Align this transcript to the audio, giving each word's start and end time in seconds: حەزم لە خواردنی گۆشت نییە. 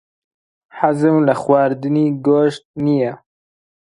حەزم 0.77 1.15
لە 1.27 1.33
خواردنی 1.41 2.07
گۆشت 2.27 2.63
نییە. 2.85 3.13